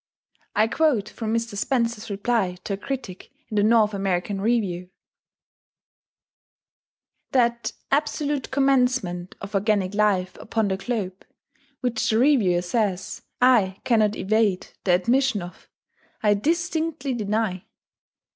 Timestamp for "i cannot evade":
13.39-14.69